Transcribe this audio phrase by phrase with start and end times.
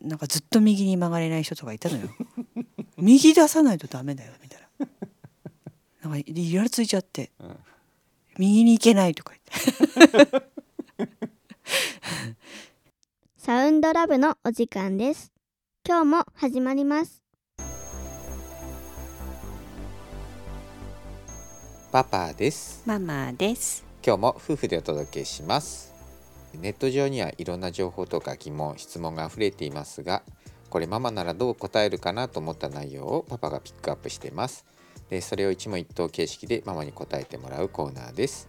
[0.00, 2.08] なんかずっと右に曲がれない人とかいたのよ。
[2.96, 4.88] 右出さないとダメだよみたいな。
[6.02, 7.56] なんかイラついちゃって、うん
[8.36, 10.44] 右に行けないとか言って。
[13.36, 15.32] サウンドラブのお時間です。
[15.86, 17.22] 今日も始まります。
[21.92, 22.82] パパです。
[22.86, 23.84] ママです。
[24.04, 25.93] 今日も夫婦でお届けします
[26.58, 30.22] ネット上にはいろんな情報とか疑問質問が溢れていますが
[30.70, 34.64] これママならどう答えるかなと思った内容をパパがピックアップしています。
[35.08, 38.48] でそれを一問一答形式でママに答えてもらうコーナーです。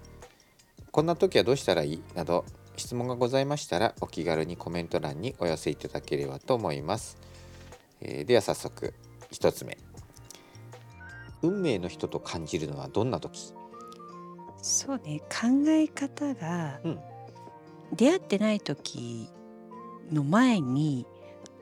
[0.92, 2.04] こんな時はどうしたらいい？
[2.16, 2.46] など
[2.78, 7.18] 質問がございましたらお気軽にコメント欄にお寄せいただければと思います、
[8.02, 8.94] えーでは早速
[9.30, 9.78] 一つ目。
[11.42, 13.54] 運命の人と感じるのはどんな時？
[14.62, 17.00] そうね考え方が、うん
[17.94, 19.30] 出会ってない時
[20.12, 21.06] の前に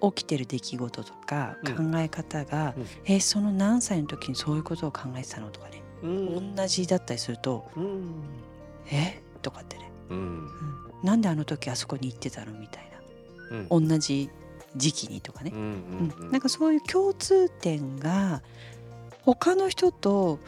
[0.02, 1.92] 起きてる出来事とかうん。
[1.92, 2.86] 考え方が、うん。
[3.06, 6.56] えその何歳の時にそういうことを考えてたのとかね、うん。
[6.56, 8.24] 同じだったりするとうん。
[8.92, 9.22] え？
[9.42, 10.18] とかってね、うん。
[10.18, 10.48] うん。
[11.04, 12.84] なんであの時あそこに行ってたのみたい
[13.52, 13.64] うん。
[13.90, 14.30] な同じ
[14.76, 15.52] 時期にとかね。
[15.54, 16.12] う、ん。
[16.22, 16.32] うん。
[16.32, 18.42] なんかそういう共通点が
[19.22, 20.40] 他の人と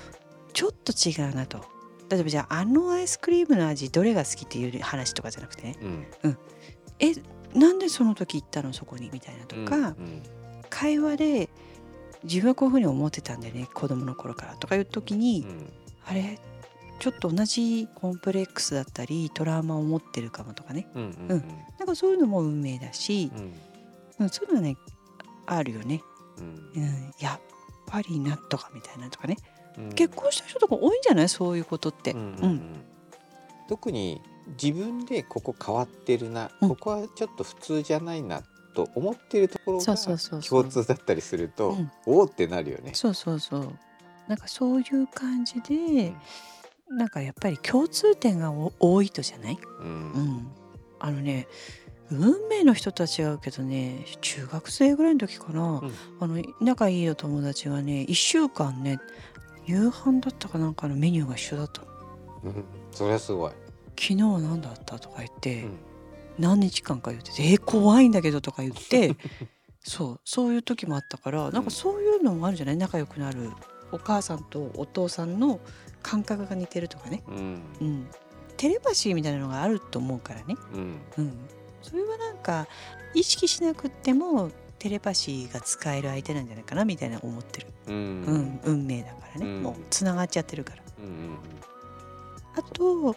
[0.54, 1.64] ちょっと違うなと
[2.10, 5.76] 例えばじゃああのアイスクリームの味どれが好きっていう話とかじゃなくてね。
[6.24, 6.38] うん。
[7.00, 7.14] え
[7.54, 10.22] なんでその時行ったのそこにみたいなとか、うん
[10.70, 11.50] 会話で
[12.24, 15.72] 自分はこういうふうに思ってたんだよね子供の頃からとかいう時に、うん。
[16.06, 16.38] あれ
[17.00, 20.88] ちょっと同じコンプレックスだったりトラウマを持ってるかもとかね。
[20.96, 21.48] うんうんうん。
[21.80, 23.54] なんかそういうのも運命だし、うん。
[24.20, 24.76] うん、そういうのはね
[25.46, 26.02] あるよね、
[26.40, 26.72] うん。
[26.76, 27.42] うん、やっ
[27.86, 29.55] ぱりなとかみたいなとかね、うん
[29.96, 31.30] 結婚した人とか多いんじゃない？
[31.30, 32.50] そういうことって、うんうんううん。
[32.54, 32.62] ん
[33.68, 34.22] 特に
[34.62, 36.70] 自分でここ変わってるな、うん。
[36.70, 38.44] ここはちょっと普通じゃないな
[38.76, 39.96] と思ってるところが
[40.42, 41.92] 共通だったりすると、うん。
[42.06, 42.92] おおってなるよね。
[42.94, 43.72] そうそうそう。
[44.28, 46.14] なんかそういう感じで、
[46.88, 49.86] なんかやっぱり共通点がお多いとじゃない、うん。
[49.88, 50.48] うん、
[51.00, 51.48] あのね
[52.12, 55.92] 運命の人とは違うけどね中学生ぐらいの時かな、うん。
[56.20, 59.00] あの仲いいお友達がね1週間ね
[59.66, 61.88] 夕飯だったかなんかのメニューが一緒だったの。
[62.46, 63.52] うんそれはすごい。
[64.00, 65.78] 昨日は何だったとか言って、うん。
[66.38, 69.16] 何日間か言ってて「えー怖いんだけど」とか言って
[69.82, 72.78] そうそういう時もあったからなんかそういうのもあるんじゃない？
[72.78, 73.52] 仲良くなる
[73.94, 75.60] お母さんとお父さんの
[76.04, 77.62] 感覚が似てるとかね、うん。
[77.82, 78.08] うん、
[78.58, 81.00] テレパシーみたいなのがあると思うからね、うん。
[81.18, 81.38] うん、
[81.82, 82.68] それはなんか
[83.14, 84.52] 意識しなくっても
[84.86, 87.96] テレパシーが使える相手なんじゃないかなみたいな思ってる、うん。
[87.96, 87.98] う
[88.38, 89.64] ん運命だからね、うん。
[89.64, 90.84] もうつながっちゃってるから。
[91.00, 91.38] うん
[92.56, 93.16] あと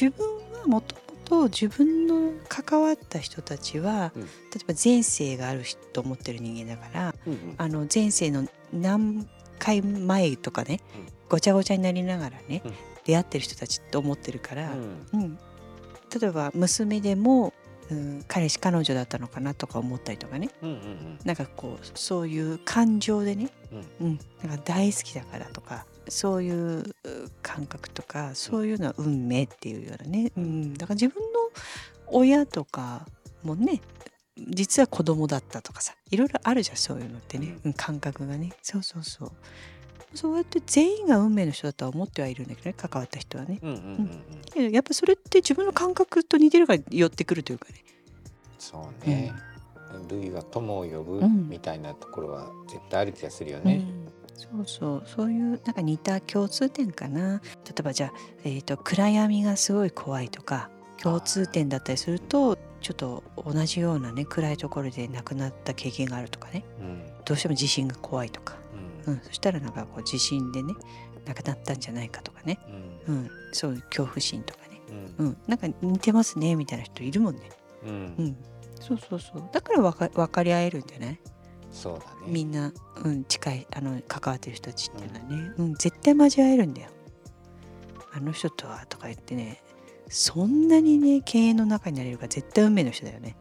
[0.00, 0.26] 自分
[0.60, 4.22] はもともと自分の関わった人たちは、うん。
[4.22, 4.28] 例
[4.62, 7.54] えば前世がある人と思ってる人間だからうんうん。
[7.58, 9.28] あの前世の何
[9.58, 11.12] 回前とかね、うん。
[11.28, 12.74] ごちゃごちゃになりながらね、うん。
[13.04, 15.06] 出会ってる人たちと思ってるから、うん。
[15.14, 15.38] うん。
[16.16, 17.52] 例えば娘でも、
[17.90, 20.50] うん、彼氏彼女だったのかなとか思ったりとかね。
[20.62, 23.50] うんうんなんかこうそういう感情でね、
[24.00, 24.06] うん。
[24.06, 26.94] うん、なんか大好きだからとかそういうう
[27.42, 31.28] 感覚とかそういうのは運命っていうようなね、うん、だから自分の
[32.06, 33.06] 親とか
[33.42, 33.80] もね
[34.36, 38.52] 実は子供だったとかさいろいろあるじゃんそういうのってね、うん、感覚がね。
[38.62, 39.32] そうそうそう
[40.14, 43.58] そうやって全員が運命の人だとは思ってはいるんだけどね関わった人はね。
[43.62, 43.76] うんうん
[44.56, 47.84] うんやっぱそれって自分の感覚と似てるから寄ってくるというかね。
[48.58, 49.32] そうね。
[50.10, 51.48] 類は友を呼ぶうん。
[51.48, 53.84] みたいなところは絶対ある気がするよね。
[54.56, 55.02] うん、そうそう。
[55.06, 57.40] そういうなんか似た共通点かな。
[57.64, 58.12] 例えばじゃあ、
[58.44, 60.70] えー、と暗闇がすごい怖いとか
[61.00, 66.64] 共通点だったりするとちょっと同じようなね暗いところで亡くなった経験があるとかね。
[66.80, 67.02] うん。
[67.24, 68.56] どうしても地震が怖いとか、
[69.06, 69.16] ううん。
[69.16, 70.74] ん、そしたらなんかこう地震でね
[71.26, 72.58] 亡くなったんじゃないかとかね、
[73.06, 73.14] うん。
[73.14, 74.80] うん、そういう恐怖心とかね、
[75.18, 75.26] うん。
[75.26, 77.42] うん、なんか似てますねみたいな人いるもんね、
[77.84, 78.04] ううん。
[78.28, 78.36] ん、
[78.80, 79.48] そうそうそう。
[79.52, 81.18] だから分か分かり合えるんじゃない？
[81.70, 82.06] そうだね。
[82.26, 82.72] みんな、
[83.04, 85.74] うん、近いあの関わってる人たちっていうのはね、うん。
[85.74, 86.88] 絶対交わえるんだよ。
[88.12, 89.62] あの人とはとか言ってね
[90.08, 93.36] そんなにね経営の中になれるから絶対運命の人だよね。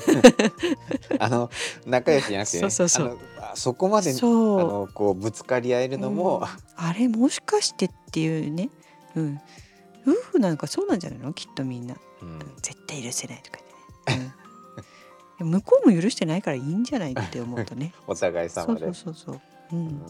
[1.18, 1.50] あの
[1.86, 2.70] 仲良しじゃなくてね。
[2.70, 3.18] そうそう
[3.54, 8.70] そこまであのこうぶつかり合えるのもうん、あれもしかしてっていうね、
[9.16, 9.40] うん、
[10.06, 11.32] 夫婦なんかそうなんじゃないの？
[11.32, 11.96] きっとみんな。
[12.22, 12.38] うん。
[12.62, 13.58] 絶対許せないとか
[14.06, 14.34] 言ってね、
[15.40, 17.92] うん、 向こうも許してないからいいんじゃないって思うとね。
[18.06, 18.80] お互い様で。
[18.80, 19.40] そうそうそう、う、
[19.72, 19.86] うん。
[19.88, 20.02] ん。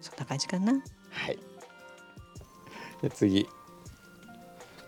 [0.00, 0.72] そんな感じかな。
[0.72, 1.38] はい。
[3.00, 3.48] じゃあ次。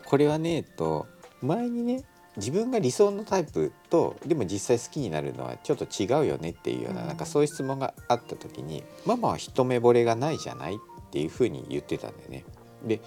[0.04, 1.06] これはねえっと
[1.40, 2.04] 前にね
[2.37, 10.79] 自分が理想のタイプとでも実際好きになるのはちょっと違うよねっていうような,、うんなんかそういう質問があった時に「ママは一目惚れがないじゃない?」っ
[11.11, 12.44] ていうふうに言ってたんだよね。
[12.87, 13.00] で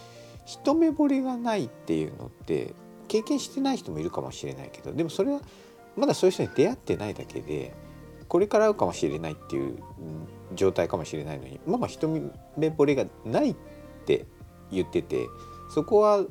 [0.45, 2.73] 一目惚れがないっていうのって
[3.07, 5.39] 経験してない人もいるかもしれないけどでもそれは
[5.95, 7.73] まだそういう人に出会ってないだけで
[8.27, 9.75] これから会うかもしれないっていううん
[10.55, 12.19] 状態かもしれないのにママ一目
[12.57, 13.55] 惚れがないっ
[14.05, 14.25] て
[14.69, 15.27] 言ってて
[15.73, 16.25] そこは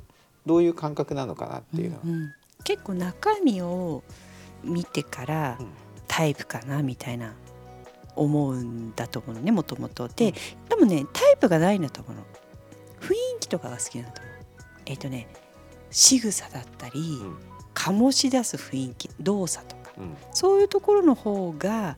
[0.45, 2.03] どういう感覚なのかなっていうのは。
[2.05, 2.33] うんうん
[2.65, 4.03] 結構中身を
[4.63, 5.67] 見てからうん。
[6.09, 7.33] タイプかなみたいな
[8.17, 10.33] 思うんだと思うのねもともとで、うん。
[10.69, 12.23] でもねタイプがないんだと思うの。
[13.01, 14.35] 雰囲気とかが好きなんだと思う。
[14.85, 15.29] えっ、とね
[15.91, 17.37] 仕草だったり、うん。
[17.75, 19.93] 醸し出す雰囲気動作とか。
[19.97, 20.17] うん。
[20.35, 21.97] そういうところの方が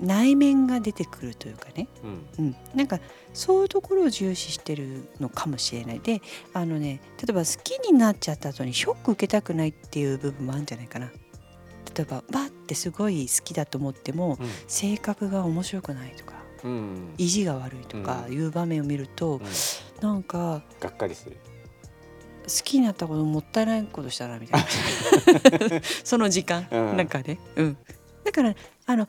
[0.00, 1.88] 内面が出てくるというかね、
[2.38, 2.46] うん。
[2.46, 3.00] うん、なんか
[3.32, 6.00] そういうところを重視してるのかもしれない。
[6.00, 6.20] で
[6.52, 11.10] あのね例えば好きになっちゃった後にショック受けたくないっていう部分もあるんじゃないかな。
[11.96, 16.34] 例えばバッてすごい好きだと思っても性格が面白くないとか
[16.64, 16.70] うん。
[16.70, 19.40] うん意地が悪いとかいう場面を見ると、うん。
[20.02, 21.36] なんかがっかりする。
[22.46, 24.66] 好きになったこともったいないことしたなみたいな。
[26.04, 26.96] その時間、うん。
[26.96, 27.76] なんかね、うん、
[28.24, 28.54] だから
[28.86, 29.08] あの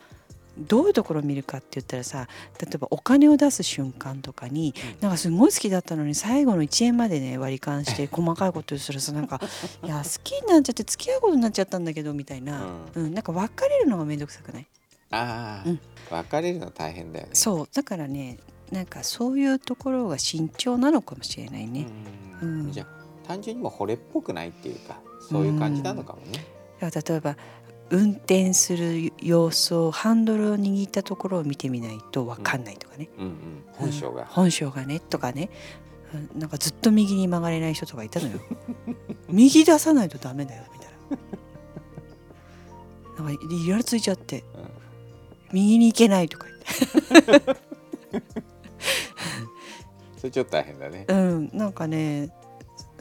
[0.58, 2.28] どういうところを見るかって言ったらさ
[2.60, 5.02] 例えばお金を出す瞬間とかに、うん。
[5.02, 9.40] なんかすごい好きだったのに最後の1円までね割り勘して 細かいことするさなんか
[9.84, 12.66] いや好きになっちゃって付き合うことになっちゃったんだけどみたいな、
[12.96, 13.14] うん。
[13.14, 14.68] なんか別れるのが面倒くさくない？
[15.12, 15.80] ああ、うん。
[16.10, 17.32] 別れるの大変だよね。
[17.34, 18.38] そうだからね
[18.72, 21.86] なんかそういうところが慎重なのかもしれないね。
[22.42, 22.66] うん。
[22.66, 22.72] うん。
[22.72, 25.00] じゃあ単純にもう惚れっぽくないっていうか
[25.30, 26.46] そういう感じなのかもね。
[26.80, 27.38] だから例えば
[27.90, 34.26] 運転する様子をハンドルを握ったところを見てみないと分かんないとかね、うんうん、本性が。
[34.26, 35.00] 本性がね。
[35.00, 35.50] とかね。
[36.14, 36.40] うん。
[36.40, 38.40] なんかずっと右に曲がれない人とかいたのよ。
[39.30, 40.90] 右出さないとダメだよみたい
[43.18, 43.24] な。
[43.26, 44.44] なんかイラついちゃって。
[44.56, 44.70] うん。
[45.54, 47.46] 右に行けないとか言って。
[50.18, 51.06] それちょっと大変だね。
[51.08, 51.50] うん。
[51.54, 52.34] なんかね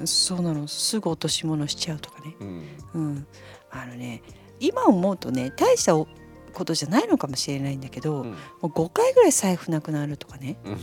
[0.05, 0.69] そうなの。
[0.69, 2.37] すぐ落とし物しちゃうとかね。
[2.39, 2.65] うん。
[2.95, 3.27] うん。
[3.71, 4.23] あのね
[4.61, 5.95] 今思うとね大した
[6.57, 8.31] ことじゃないのかもしれないんだけど、うん。
[8.31, 10.57] もう5回ぐらい財布なくなるとかね。
[10.65, 10.79] うん。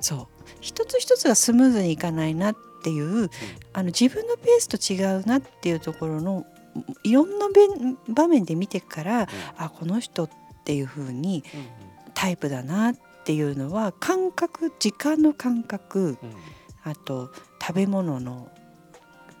[0.00, 0.26] そう。
[0.62, 3.28] 一つ一つがスムーズにいかないなっていう、
[3.74, 6.46] あの自分のペースと違うなっていうところの
[7.04, 9.28] いろんなべん場面で見てから
[9.58, 10.30] あこの人っ
[10.64, 11.44] ていう風に
[12.14, 16.00] タイプだなっていうのは感覚時間の感覚。
[16.00, 16.36] うんうん。
[16.84, 18.48] あと食べ物の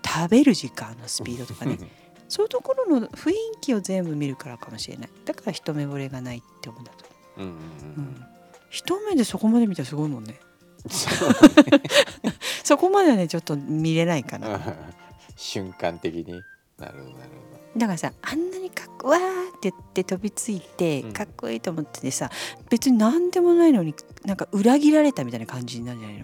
[0.04, 1.78] 食べる時間のスピードとかね
[2.28, 5.10] そういうところの雰囲気を全部見るからかもしれない。
[5.24, 7.04] だから一目惚れがないって思うんだと
[7.38, 7.40] う。
[7.40, 7.64] んうん思う、う
[7.98, 8.04] うん。
[8.04, 8.26] ん、
[8.70, 10.34] 一目でそこまで見たらすごいもんね。
[12.62, 14.60] そこまではねちょっと見れないかな。
[15.36, 16.40] 瞬間的に。
[16.78, 17.30] なるほどなる
[17.76, 21.12] だからさあんなにかっこわーって言って飛びついてうん。
[21.12, 22.30] かっこいいと思っててさ、
[22.70, 23.94] 別に何でもないのに
[24.24, 26.18] なんか裏切られたみたいな感じになるんじゃない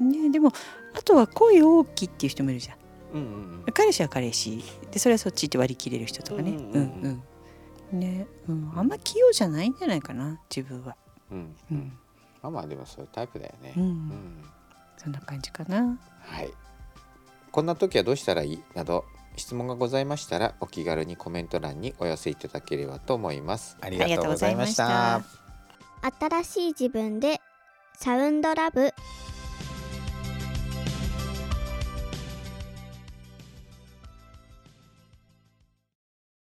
[0.00, 0.20] の？
[0.22, 0.52] ねでも
[0.94, 2.76] あとは恋大きいっていう人もいるじゃん
[3.12, 3.24] うんう
[3.70, 4.64] ん彼氏は彼氏。
[4.90, 6.52] でそれはそっちって割り切れる人とかね。
[6.52, 6.78] ううんんうん。
[6.78, 7.22] うん
[7.92, 10.96] うんね、うん、あんま器用じゃないんじゃないかな自分は。
[11.30, 11.38] うん。
[11.38, 11.42] う
[11.72, 11.76] うん。
[11.78, 11.98] ん
[12.40, 13.74] まあまあでもそういうタイプだよね。
[13.76, 14.44] うんうん。
[14.96, 15.98] そんな感じかな。
[16.20, 16.50] はい。
[17.50, 18.62] こんな時はどうしたらいい？
[18.74, 19.04] など
[19.36, 23.76] 質問がございましたらお気軽にコメント欄にお寄せいただければと思います。
[23.80, 25.22] ありがとうございました。
[26.20, 27.40] 新しい自分で
[27.96, 28.94] サウンドラブ